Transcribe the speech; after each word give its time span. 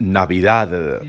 Navidad 0.00 1.02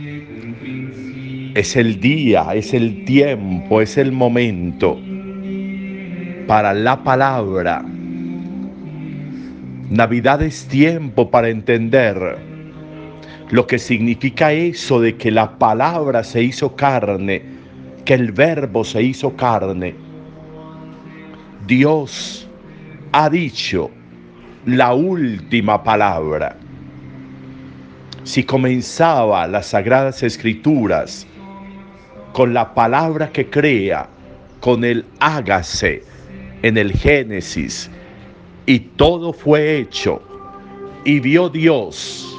es 1.54 1.76
el 1.76 2.00
día, 2.00 2.48
es 2.56 2.74
el 2.74 3.06
tiempo, 3.06 3.82
es 3.82 4.00
el 4.00 4.12
momento 4.12 5.00
para 6.48 6.74
la 6.74 7.04
palabra. 7.04 7.86
Navidad 9.92 10.42
es 10.42 10.68
tiempo 10.68 11.30
para 11.30 11.50
entender 11.50 12.40
lo 13.52 13.68
que 13.68 13.78
significa 13.78 14.54
eso 14.54 15.00
de 15.00 15.16
que 15.16 15.30
la 15.30 15.60
palabra 15.60 16.24
se 16.24 16.42
hizo 16.42 16.76
carne, 16.76 17.44
que 18.06 18.16
el 18.16 18.32
verbo 18.32 18.84
se 18.84 19.04
hizo 19.04 19.36
carne. 19.36 19.94
Dios 21.68 22.50
ha 23.12 23.30
dicho 23.30 23.92
la 24.66 24.96
última 24.96 25.84
palabra 25.84 26.56
si 28.24 28.44
comenzaba 28.44 29.48
las 29.48 29.68
sagradas 29.68 30.24
escrituras 30.24 31.26
con 32.34 32.54
la 32.54 32.74
palabra 32.74 33.32
que 33.32 33.50
crea, 33.50 34.08
con 34.60 34.84
el 34.84 35.06
hágase 35.20 36.04
en 36.62 36.78
el 36.78 36.92
Génesis, 36.92 37.90
y 38.66 38.80
todo 38.80 39.34
fue 39.34 39.78
hecho, 39.78 40.22
y 41.06 41.20
vio 41.20 41.50
Dios 41.50 42.38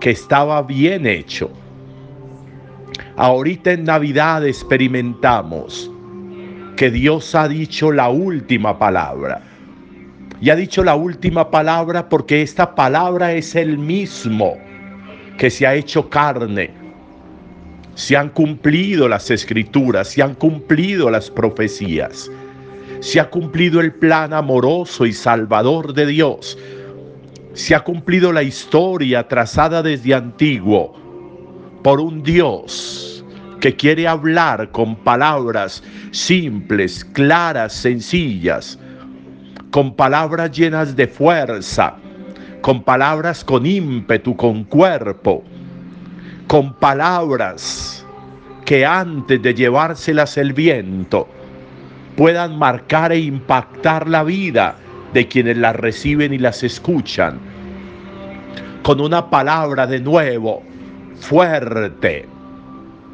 que 0.00 0.10
estaba 0.10 0.62
bien 0.62 1.06
hecho. 1.06 1.50
Ahorita 3.16 3.72
en 3.72 3.84
Navidad 3.84 4.46
experimentamos 4.46 5.90
que 6.76 6.90
Dios 6.90 7.34
ha 7.34 7.48
dicho 7.48 7.90
la 7.90 8.08
última 8.08 8.78
palabra. 8.78 9.42
Y 10.40 10.50
ha 10.50 10.56
dicho 10.56 10.84
la 10.84 10.94
última 10.94 11.50
palabra 11.50 12.08
porque 12.10 12.42
esta 12.42 12.74
palabra 12.74 13.32
es 13.32 13.54
el 13.56 13.78
mismo 13.78 14.58
que 15.36 15.50
se 15.50 15.66
ha 15.66 15.74
hecho 15.74 16.08
carne. 16.08 16.70
Se 17.94 18.16
han 18.16 18.28
cumplido 18.30 19.08
las 19.08 19.30
escrituras, 19.30 20.08
se 20.08 20.22
han 20.22 20.34
cumplido 20.34 21.10
las 21.10 21.30
profecías, 21.30 22.30
se 23.00 23.20
ha 23.20 23.30
cumplido 23.30 23.80
el 23.80 23.94
plan 23.94 24.32
amoroso 24.34 25.06
y 25.06 25.12
salvador 25.12 25.94
de 25.94 26.06
Dios, 26.06 26.58
se 27.54 27.74
ha 27.74 27.80
cumplido 27.80 28.32
la 28.32 28.42
historia 28.42 29.26
trazada 29.26 29.82
desde 29.82 30.14
antiguo 30.14 30.94
por 31.82 32.00
un 32.00 32.22
Dios 32.22 33.24
que 33.60 33.74
quiere 33.74 34.06
hablar 34.06 34.70
con 34.70 34.96
palabras 34.96 35.82
simples, 36.10 37.02
claras, 37.02 37.72
sencillas, 37.72 38.78
con 39.70 39.94
palabras 39.94 40.50
llenas 40.50 40.94
de 40.94 41.06
fuerza, 41.06 41.96
con 42.66 42.82
palabras 42.82 43.44
con 43.44 43.64
ímpetu, 43.64 44.36
con 44.36 44.64
cuerpo, 44.64 45.44
con 46.48 46.74
palabras 46.74 48.04
que 48.64 48.84
antes 48.84 49.40
de 49.40 49.54
llevárselas 49.54 50.36
el 50.36 50.52
viento 50.52 51.28
puedan 52.16 52.58
marcar 52.58 53.12
e 53.12 53.20
impactar 53.20 54.08
la 54.08 54.24
vida 54.24 54.74
de 55.12 55.28
quienes 55.28 55.56
las 55.58 55.76
reciben 55.76 56.34
y 56.34 56.38
las 56.38 56.64
escuchan. 56.64 57.38
Con 58.82 59.00
una 59.00 59.30
palabra 59.30 59.86
de 59.86 60.00
nuevo 60.00 60.64
fuerte, 61.20 62.26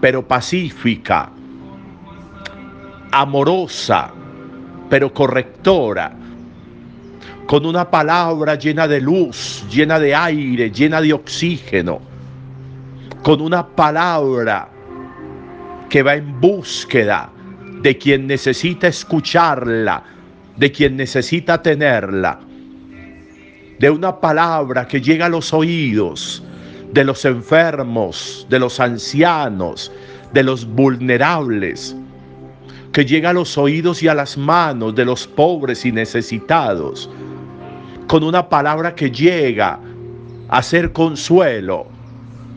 pero 0.00 0.26
pacífica, 0.26 1.28
amorosa, 3.10 4.10
pero 4.88 5.12
correctora, 5.12 6.21
con 7.52 7.66
una 7.66 7.90
palabra 7.90 8.54
llena 8.54 8.88
de 8.88 8.98
luz, 8.98 9.66
llena 9.70 9.98
de 9.98 10.14
aire, 10.14 10.70
llena 10.70 11.02
de 11.02 11.12
oxígeno, 11.12 12.00
con 13.22 13.42
una 13.42 13.66
palabra 13.66 14.70
que 15.90 16.02
va 16.02 16.14
en 16.14 16.40
búsqueda 16.40 17.30
de 17.82 17.98
quien 17.98 18.26
necesita 18.26 18.86
escucharla, 18.88 20.02
de 20.56 20.72
quien 20.72 20.96
necesita 20.96 21.60
tenerla, 21.60 22.40
de 23.78 23.90
una 23.90 24.18
palabra 24.18 24.88
que 24.88 25.02
llega 25.02 25.26
a 25.26 25.28
los 25.28 25.52
oídos 25.52 26.42
de 26.90 27.04
los 27.04 27.22
enfermos, 27.26 28.46
de 28.48 28.60
los 28.60 28.80
ancianos, 28.80 29.92
de 30.32 30.42
los 30.42 30.64
vulnerables, 30.64 31.94
que 32.94 33.04
llega 33.04 33.28
a 33.28 33.34
los 33.34 33.58
oídos 33.58 34.02
y 34.02 34.08
a 34.08 34.14
las 34.14 34.38
manos 34.38 34.94
de 34.94 35.04
los 35.04 35.26
pobres 35.26 35.84
y 35.84 35.92
necesitados, 35.92 37.10
con 38.12 38.24
una 38.24 38.46
palabra 38.50 38.94
que 38.94 39.10
llega 39.10 39.80
a 40.50 40.62
ser 40.62 40.92
consuelo 40.92 41.86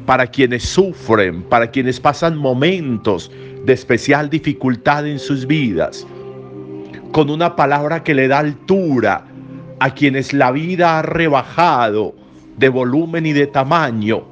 para 0.06 0.28
quienes 0.28 0.64
sufren, 0.64 1.44
para 1.44 1.72
quienes 1.72 1.98
pasan 1.98 2.36
momentos 2.36 3.32
de 3.64 3.72
especial 3.72 4.30
dificultad 4.30 5.08
en 5.08 5.18
sus 5.18 5.48
vidas, 5.48 6.06
con 7.14 7.30
una 7.30 7.56
palabra 7.56 8.04
que 8.04 8.14
le 8.14 8.28
da 8.28 8.40
altura 8.40 9.24
a 9.80 9.94
quienes 9.94 10.34
la 10.34 10.52
vida 10.52 11.00
ha 11.00 11.04
rebajado 11.04 12.14
de 12.58 12.68
volumen 12.68 13.26
y 13.26 13.32
de 13.32 13.48
tamaño, 13.48 14.26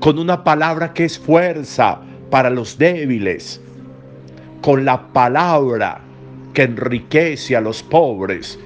con 0.00 0.18
una 0.18 0.42
palabra 0.42 0.92
que 0.92 1.04
es 1.04 1.20
fuerza 1.20 2.00
para 2.30 2.50
los 2.50 2.76
débiles, 2.76 3.60
con 4.60 4.84
la 4.84 5.06
palabra 5.12 6.00
que 6.52 6.64
enriquece 6.64 7.54
a 7.54 7.60
los 7.60 7.80
pobres, 7.80 8.58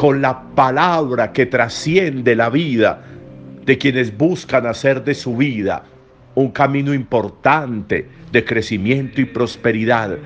con 0.00 0.22
la 0.22 0.40
palabra 0.54 1.30
que 1.30 1.44
trasciende 1.44 2.34
la 2.34 2.48
vida 2.48 3.02
de 3.66 3.76
quienes 3.76 4.16
buscan 4.16 4.64
hacer 4.64 5.04
de 5.04 5.14
su 5.14 5.36
vida 5.36 5.84
un 6.34 6.52
camino 6.52 6.94
importante 6.94 8.08
de 8.32 8.42
crecimiento 8.42 9.20
y 9.20 9.26
prosperidad. 9.26 10.16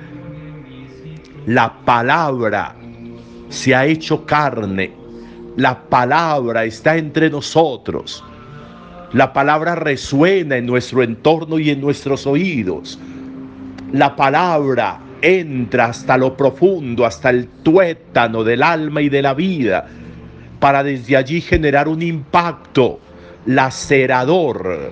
La 1.45 1.73
palabra 1.83 2.73
se 3.49 3.75
ha 3.75 3.85
hecho 3.85 4.25
carne, 4.25 4.93
la 5.57 5.77
palabra 5.77 6.63
está 6.63 6.95
entre 6.95 7.29
nosotros, 7.29 8.23
la 9.11 9.33
palabra 9.33 9.75
resuena 9.75 10.55
en 10.55 10.67
nuestro 10.67 11.03
entorno 11.03 11.59
y 11.59 11.71
en 11.71 11.81
nuestros 11.81 12.25
oídos, 12.25 12.97
la 13.91 14.15
palabra 14.15 15.01
entra 15.21 15.85
hasta 15.85 16.17
lo 16.17 16.35
profundo, 16.35 17.05
hasta 17.05 17.29
el 17.29 17.47
tuétano 17.63 18.43
del 18.43 18.63
alma 18.63 19.01
y 19.01 19.09
de 19.09 19.21
la 19.21 19.33
vida, 19.33 19.87
para 20.59 20.83
desde 20.83 21.17
allí 21.17 21.41
generar 21.41 21.87
un 21.87 22.01
impacto 22.01 22.99
lacerador 23.45 24.91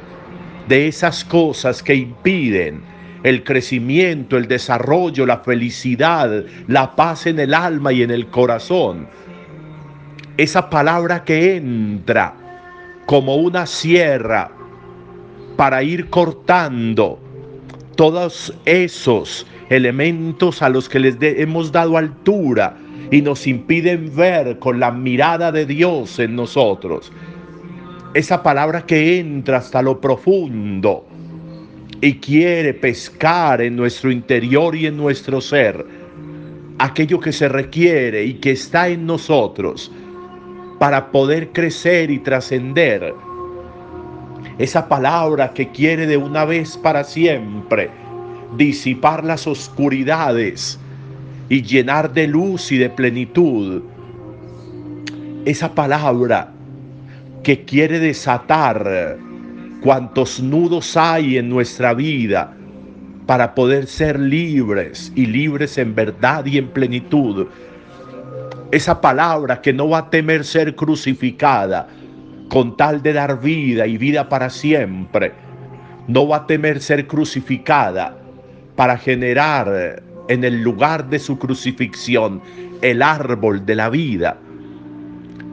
de 0.67 0.87
esas 0.87 1.23
cosas 1.25 1.81
que 1.81 1.95
impiden 1.95 2.81
el 3.23 3.43
crecimiento, 3.43 4.37
el 4.37 4.47
desarrollo, 4.47 5.25
la 5.25 5.39
felicidad, 5.39 6.43
la 6.67 6.95
paz 6.95 7.25
en 7.25 7.39
el 7.39 7.53
alma 7.53 7.93
y 7.93 8.03
en 8.03 8.11
el 8.11 8.27
corazón. 8.27 9.07
Esa 10.35 10.69
palabra 10.69 11.23
que 11.23 11.55
entra 11.55 12.33
como 13.05 13.35
una 13.35 13.65
sierra 13.65 14.51
para 15.55 15.83
ir 15.83 16.09
cortando 16.09 17.19
todos 17.95 18.53
esos 18.65 19.45
elementos 19.75 20.61
a 20.61 20.69
los 20.69 20.87
que 20.87 20.99
les 20.99 21.17
hemos 21.19 21.71
dado 21.71 21.97
altura 21.97 22.77
y 23.11 23.21
nos 23.21 23.47
impiden 23.47 24.15
ver 24.15 24.59
con 24.59 24.79
la 24.79 24.91
mirada 24.91 25.51
de 25.51 25.65
Dios 25.65 26.19
en 26.19 26.35
nosotros. 26.35 27.11
Esa 28.13 28.43
palabra 28.43 28.85
que 28.85 29.19
entra 29.19 29.57
hasta 29.57 29.81
lo 29.81 29.99
profundo 29.99 31.05
y 32.01 32.15
quiere 32.15 32.73
pescar 32.73 33.61
en 33.61 33.75
nuestro 33.75 34.11
interior 34.11 34.75
y 34.75 34.85
en 34.85 34.97
nuestro 34.97 35.41
ser 35.41 35.85
aquello 36.79 37.19
que 37.19 37.31
se 37.31 37.47
requiere 37.47 38.25
y 38.25 38.35
que 38.35 38.51
está 38.51 38.89
en 38.89 39.05
nosotros 39.05 39.91
para 40.79 41.11
poder 41.11 41.51
crecer 41.51 42.11
y 42.11 42.19
trascender. 42.19 43.13
Esa 44.57 44.87
palabra 44.87 45.53
que 45.53 45.69
quiere 45.69 46.05
de 46.05 46.17
una 46.17 46.45
vez 46.45 46.77
para 46.77 47.03
siempre 47.03 48.02
disipar 48.57 49.23
las 49.23 49.47
oscuridades 49.47 50.79
y 51.49 51.61
llenar 51.61 52.13
de 52.13 52.27
luz 52.27 52.71
y 52.71 52.77
de 52.77 52.89
plenitud. 52.89 53.83
Esa 55.45 55.73
palabra 55.73 56.51
que 57.43 57.65
quiere 57.65 57.99
desatar 57.99 59.17
cuantos 59.81 60.39
nudos 60.39 60.95
hay 60.95 61.37
en 61.37 61.49
nuestra 61.49 61.93
vida 61.93 62.55
para 63.25 63.53
poder 63.53 63.87
ser 63.87 64.19
libres 64.19 65.11
y 65.15 65.25
libres 65.25 65.77
en 65.77 65.93
verdad 65.93 66.45
y 66.45 66.57
en 66.57 66.69
plenitud. 66.69 67.47
Esa 68.71 69.01
palabra 69.01 69.61
que 69.61 69.73
no 69.73 69.89
va 69.89 69.99
a 69.99 70.09
temer 70.09 70.45
ser 70.45 70.75
crucificada 70.75 71.87
con 72.49 72.77
tal 72.77 73.01
de 73.01 73.13
dar 73.13 73.41
vida 73.41 73.85
y 73.87 73.97
vida 73.97 74.29
para 74.29 74.49
siempre. 74.49 75.33
No 76.07 76.27
va 76.27 76.37
a 76.37 76.47
temer 76.47 76.81
ser 76.81 77.07
crucificada 77.07 78.22
para 78.75 78.97
generar 78.97 80.01
en 80.27 80.43
el 80.43 80.61
lugar 80.61 81.09
de 81.09 81.19
su 81.19 81.37
crucifixión 81.37 82.41
el 82.81 83.01
árbol 83.01 83.65
de 83.65 83.75
la 83.75 83.89
vida. 83.89 84.37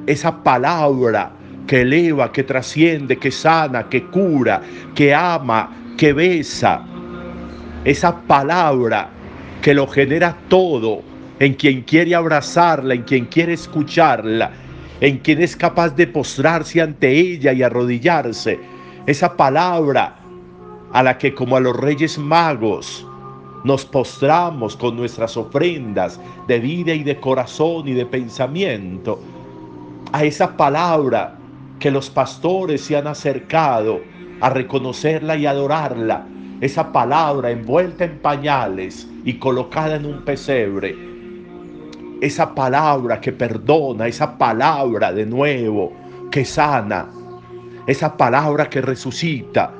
Esa 0.06 0.42
palabra 0.42 1.32
que 1.66 1.82
eleva, 1.82 2.32
que 2.32 2.42
trasciende, 2.42 3.16
que 3.16 3.30
sana, 3.30 3.88
que 3.88 4.04
cura, 4.06 4.60
que 4.94 5.14
ama, 5.14 5.70
que 5.96 6.12
besa. 6.12 6.84
Esa 7.84 8.20
palabra 8.22 9.10
que 9.62 9.74
lo 9.74 9.86
genera 9.86 10.36
todo 10.48 11.02
en 11.38 11.54
quien 11.54 11.82
quiere 11.82 12.14
abrazarla, 12.14 12.94
en 12.94 13.02
quien 13.02 13.26
quiere 13.26 13.52
escucharla, 13.54 14.50
en 15.00 15.18
quien 15.18 15.40
es 15.40 15.56
capaz 15.56 15.90
de 15.90 16.06
postrarse 16.06 16.80
ante 16.80 17.10
ella 17.10 17.52
y 17.52 17.62
arrodillarse. 17.62 18.58
Esa 19.06 19.36
palabra 19.36 20.16
a 20.92 21.02
la 21.02 21.18
que 21.18 21.34
como 21.34 21.56
a 21.56 21.60
los 21.60 21.76
reyes 21.76 22.18
magos 22.18 23.06
nos 23.64 23.84
postramos 23.84 24.76
con 24.76 24.96
nuestras 24.96 25.36
ofrendas 25.36 26.20
de 26.46 26.60
vida 26.60 26.94
y 26.94 27.02
de 27.02 27.20
corazón 27.20 27.88
y 27.88 27.92
de 27.92 28.06
pensamiento. 28.06 29.20
A 30.12 30.24
esa 30.24 30.56
palabra 30.56 31.38
que 31.78 31.90
los 31.90 32.10
pastores 32.10 32.82
se 32.82 32.96
han 32.96 33.06
acercado 33.06 34.00
a 34.40 34.50
reconocerla 34.50 35.36
y 35.36 35.46
adorarla. 35.46 36.26
Esa 36.60 36.92
palabra 36.92 37.50
envuelta 37.50 38.04
en 38.04 38.18
pañales 38.18 39.08
y 39.24 39.34
colocada 39.34 39.96
en 39.96 40.06
un 40.06 40.24
pesebre. 40.24 40.96
Esa 42.20 42.54
palabra 42.54 43.20
que 43.20 43.32
perdona, 43.32 44.06
esa 44.06 44.36
palabra 44.36 45.12
de 45.12 45.24
nuevo 45.24 45.92
que 46.30 46.44
sana, 46.44 47.08
esa 47.86 48.16
palabra 48.16 48.68
que 48.68 48.82
resucita, 48.82 49.72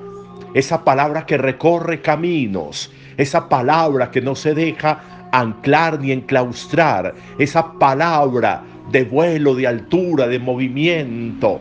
esa 0.55 0.83
palabra 0.83 1.26
que 1.26 1.37
recorre 1.37 2.00
caminos, 2.00 2.91
esa 3.20 3.49
palabra 3.49 4.11
que 4.11 4.20
no 4.20 4.34
se 4.34 4.55
deja 4.55 5.28
anclar 5.32 6.00
ni 6.00 6.12
enclaustrar, 6.12 7.14
esa 7.38 7.72
palabra 7.72 8.62
de 8.90 9.05
vuelo, 9.05 9.55
de 9.55 9.67
altura, 9.67 10.26
de 10.26 10.38
movimiento, 10.38 11.61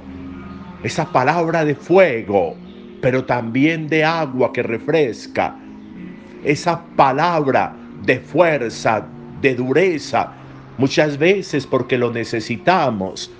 esa 0.84 1.06
palabra 1.12 1.66
de 1.66 1.76
fuego, 1.76 2.56
pero 3.02 3.26
también 3.26 3.88
de 3.88 4.04
agua 4.04 4.52
que 4.52 4.64
refresca, 4.64 5.56
esa 6.44 6.82
palabra 6.96 7.76
de 8.04 8.20
fuerza, 8.20 9.06
de 9.42 9.56
dureza, 9.56 10.32
muchas 10.78 11.18
veces 11.18 11.68
porque 11.68 11.98
lo 11.98 12.12
necesitamos, 12.12 13.32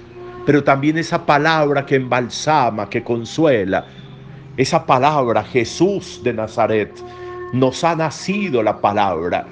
pero 0.46 0.64
también 0.64 0.98
esa 0.98 1.26
palabra 1.26 1.86
que 1.86 1.96
embalsama, 1.96 2.90
que 2.90 3.04
consuela, 3.04 3.86
esa 4.58 4.86
palabra 4.86 5.44
Jesús 5.44 6.22
de 6.24 6.34
Nazaret, 6.34 6.92
nos 7.54 7.84
ha 7.84 7.96
nacido 7.96 8.64
la 8.64 8.80
palabra. 8.80 9.46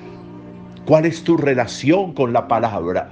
¿Cuál 0.86 1.06
es 1.06 1.24
tu 1.24 1.38
relación 1.38 2.14
con 2.14 2.34
la 2.34 2.48
palabra? 2.48 3.10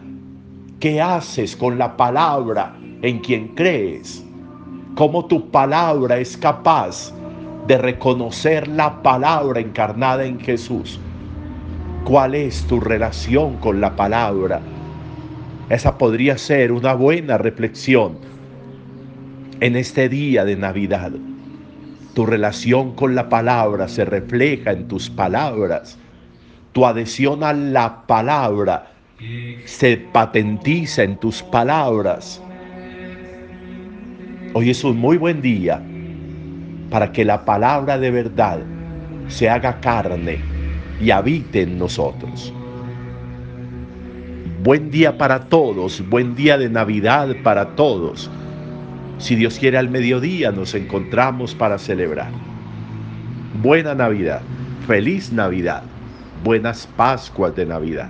¿Qué 0.79 1.01
haces 1.01 1.55
con 1.55 1.77
la 1.77 1.97
palabra 1.97 2.75
en 3.01 3.19
quien 3.19 3.49
crees? 3.49 4.25
cómo 4.95 5.25
tu 5.25 5.51
palabra 5.51 6.17
es 6.17 6.37
capaz 6.37 7.13
de 7.67 7.77
reconocer 7.77 8.67
la 8.67 9.03
palabra 9.03 9.59
encarnada 9.59 10.25
en 10.25 10.39
Jesús. 10.39 10.99
¿Cuál 12.05 12.35
es 12.35 12.63
tu 12.63 12.79
relación 12.79 13.57
con 13.57 13.81
la 13.81 13.95
palabra? 13.95 14.61
Esa 15.69 15.97
podría 15.97 16.37
ser 16.37 16.71
una 16.71 16.93
buena 16.93 17.37
reflexión 17.37 18.17
en 19.59 19.75
este 19.75 20.07
día 20.07 20.45
de 20.45 20.55
Navidad. 20.55 21.11
Tu 22.15 22.25
relación 22.25 22.93
con 22.95 23.13
la 23.13 23.27
palabra 23.27 23.89
se 23.89 24.05
refleja 24.05 24.71
en 24.71 24.87
tus 24.87 25.09
palabras. 25.09 25.97
Tu 26.71 26.85
adhesión 26.85 27.43
a 27.43 27.51
la 27.51 28.07
palabra 28.07 28.93
se 29.65 29.97
patentiza 29.97 31.03
en 31.03 31.17
tus 31.17 31.43
palabras. 31.43 32.41
Hoy 34.53 34.69
es 34.69 34.81
un 34.85 34.97
muy 34.97 35.17
buen 35.17 35.41
día 35.41 35.81
para 36.89 37.11
que 37.11 37.25
la 37.25 37.43
palabra 37.43 37.97
de 37.97 38.11
verdad 38.11 38.59
se 39.27 39.49
haga 39.49 39.81
carne 39.81 40.39
y 41.01 41.11
habite 41.11 41.63
en 41.63 41.77
nosotros. 41.77 42.53
Buen 44.63 44.89
día 44.89 45.17
para 45.17 45.49
todos, 45.49 46.01
buen 46.09 46.33
día 46.33 46.57
de 46.57 46.69
Navidad 46.69 47.35
para 47.43 47.75
todos. 47.75 48.31
Si 49.17 49.35
Dios 49.35 49.57
quiere 49.57 49.77
al 49.77 49.89
mediodía 49.89 50.51
nos 50.51 50.75
encontramos 50.75 51.55
para 51.55 51.77
celebrar. 51.77 52.31
Buena 53.61 53.95
Navidad, 53.95 54.41
feliz 54.85 55.31
Navidad, 55.31 55.83
buenas 56.43 56.87
Pascuas 56.95 57.55
de 57.55 57.65
Navidad. 57.65 58.09